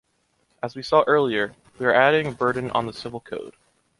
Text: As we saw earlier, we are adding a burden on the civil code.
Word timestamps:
As 0.63 0.75
we 0.75 0.81
saw 0.81 1.03
earlier, 1.05 1.53
we 1.77 1.85
are 1.85 1.93
adding 1.93 2.25
a 2.25 2.31
burden 2.31 2.71
on 2.71 2.87
the 2.87 2.91
civil 2.91 3.19
code. 3.19 3.53